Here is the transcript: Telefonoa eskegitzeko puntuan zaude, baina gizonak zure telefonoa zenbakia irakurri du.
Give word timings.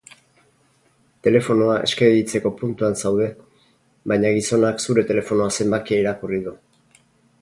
Telefonoa 1.27 1.75
eskegitzeko 1.87 2.51
puntuan 2.61 2.97
zaude, 3.01 3.27
baina 4.13 4.33
gizonak 4.39 4.83
zure 4.87 5.05
telefonoa 5.13 5.51
zenbakia 5.59 6.01
irakurri 6.07 6.41
du. 6.49 6.57